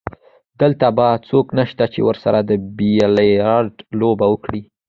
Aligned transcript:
دلته 0.61 0.85
بل 0.97 1.13
څوک 1.29 1.45
نشته 1.59 1.83
چې 1.93 1.99
ورسره 2.07 2.39
د 2.49 2.51
بیلیارډ 2.77 3.73
لوبه 3.99 4.25
وکړي. 4.29 4.61